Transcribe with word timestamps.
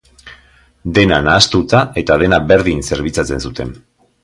Dena 0.97 1.19
nahastuta 1.27 1.83
eta 2.03 2.17
dena 2.25 2.41
berdin 2.55 2.83
zerbitzatzen 2.91 3.47
zuten. 3.49 3.79